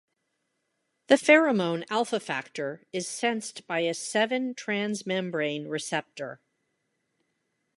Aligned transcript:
The 1.09 1.13
pheromone 1.15 1.83
alpha-factor 1.91 2.81
is 2.91 3.07
sensed 3.07 3.67
by 3.67 3.81
a 3.81 3.93
seven 3.93 4.55
transmembrane 4.55 5.69
receptor. 5.69 6.41